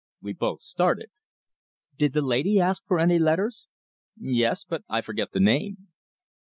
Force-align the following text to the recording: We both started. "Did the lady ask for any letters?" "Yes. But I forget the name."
We 0.19 0.33
both 0.33 0.61
started. 0.61 1.11
"Did 1.95 2.13
the 2.13 2.23
lady 2.23 2.59
ask 2.59 2.83
for 2.87 2.97
any 2.99 3.19
letters?" 3.19 3.67
"Yes. 4.19 4.63
But 4.63 4.83
I 4.89 4.99
forget 5.01 5.31
the 5.31 5.39
name." 5.39 5.89